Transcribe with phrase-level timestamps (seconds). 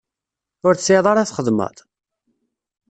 [0.65, 1.77] Ur tesɛiḍ ara txedmeḍ?